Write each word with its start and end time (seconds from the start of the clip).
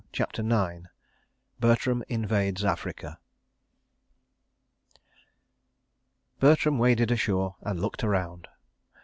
CHAPTER 0.11 0.41
IX 0.41 0.87
Bertram 1.59 2.03
Invades 2.09 2.65
Africa 2.65 3.19
Bertram 6.39 6.79
waded 6.79 7.11
ashore 7.11 7.57
and 7.61 7.79
looked 7.79 8.03
around. 8.03 8.47